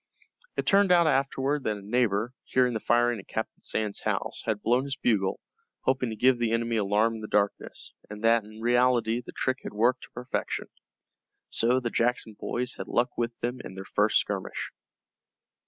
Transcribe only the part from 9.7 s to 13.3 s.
worked to perfection. So the Jackson boys had luck